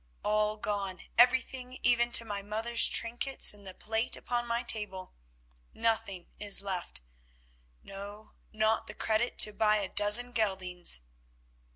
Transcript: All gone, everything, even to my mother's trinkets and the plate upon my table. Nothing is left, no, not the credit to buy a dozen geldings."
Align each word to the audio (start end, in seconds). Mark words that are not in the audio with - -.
All 0.23 0.57
gone, 0.57 1.03
everything, 1.15 1.77
even 1.83 2.11
to 2.13 2.25
my 2.25 2.41
mother's 2.41 2.89
trinkets 2.89 3.53
and 3.53 3.67
the 3.67 3.75
plate 3.75 4.15
upon 4.15 4.47
my 4.47 4.63
table. 4.63 5.13
Nothing 5.75 6.25
is 6.39 6.63
left, 6.63 7.01
no, 7.83 8.31
not 8.51 8.87
the 8.87 8.95
credit 8.95 9.37
to 9.37 9.53
buy 9.53 9.75
a 9.75 9.87
dozen 9.89 10.31
geldings." 10.31 11.01